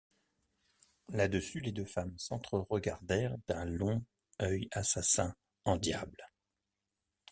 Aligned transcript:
Là-dessus, 1.09 1.59
les 1.59 1.71
deux 1.71 1.85
femmes 1.85 2.15
s’entre-resguardèrent 2.17 3.37
d’ung 3.47 4.01
œil 4.41 4.67
assassin 4.71 5.35
en 5.63 5.77
diable. 5.77 6.23